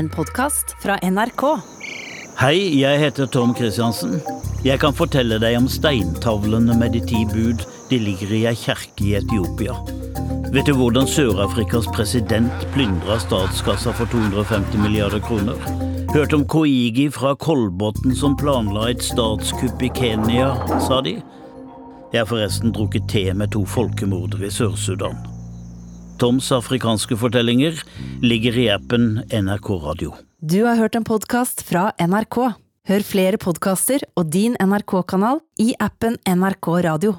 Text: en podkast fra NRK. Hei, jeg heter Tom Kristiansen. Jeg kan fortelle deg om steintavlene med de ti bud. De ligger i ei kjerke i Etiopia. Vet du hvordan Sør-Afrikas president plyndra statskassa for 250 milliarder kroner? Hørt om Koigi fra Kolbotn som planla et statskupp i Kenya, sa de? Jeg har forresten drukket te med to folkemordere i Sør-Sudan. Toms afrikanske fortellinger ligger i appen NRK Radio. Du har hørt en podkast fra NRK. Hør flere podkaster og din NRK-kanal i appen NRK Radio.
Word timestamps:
en 0.00 0.08
podkast 0.08 0.76
fra 0.80 0.96
NRK. 1.02 1.42
Hei, 2.40 2.56
jeg 2.80 3.00
heter 3.02 3.26
Tom 3.28 3.50
Kristiansen. 3.52 4.14
Jeg 4.64 4.80
kan 4.80 4.94
fortelle 4.96 5.36
deg 5.42 5.58
om 5.58 5.66
steintavlene 5.68 6.72
med 6.80 6.94
de 6.96 7.02
ti 7.04 7.20
bud. 7.28 7.66
De 7.90 7.98
ligger 8.00 8.32
i 8.32 8.40
ei 8.48 8.56
kjerke 8.56 9.04
i 9.04 9.12
Etiopia. 9.18 9.74
Vet 10.54 10.70
du 10.70 10.72
hvordan 10.78 11.08
Sør-Afrikas 11.10 11.88
president 11.92 12.64
plyndra 12.72 13.18
statskassa 13.20 13.92
for 13.98 14.08
250 14.14 14.80
milliarder 14.80 15.20
kroner? 15.26 15.60
Hørt 16.14 16.32
om 16.32 16.46
Koigi 16.48 17.10
fra 17.12 17.34
Kolbotn 17.36 18.16
som 18.16 18.38
planla 18.40 18.88
et 18.94 19.04
statskupp 19.04 19.84
i 19.84 19.92
Kenya, 20.00 20.54
sa 20.86 21.02
de? 21.04 21.18
Jeg 22.10 22.22
har 22.22 22.30
forresten 22.30 22.72
drukket 22.72 23.04
te 23.12 23.26
med 23.36 23.52
to 23.52 23.66
folkemordere 23.68 24.48
i 24.48 24.54
Sør-Sudan. 24.54 25.20
Toms 26.20 26.50
afrikanske 26.52 27.16
fortellinger 27.16 27.78
ligger 28.20 28.58
i 28.60 28.66
appen 28.68 29.22
NRK 29.32 29.70
Radio. 29.86 30.12
Du 30.44 30.58
har 30.66 30.76
hørt 30.76 30.98
en 30.98 31.06
podkast 31.08 31.62
fra 31.64 31.86
NRK. 31.96 32.36
Hør 32.90 33.06
flere 33.06 33.40
podkaster 33.40 34.04
og 34.20 34.28
din 34.34 34.58
NRK-kanal 34.60 35.40
i 35.64 35.70
appen 35.80 36.20
NRK 36.28 36.68
Radio. 36.84 37.16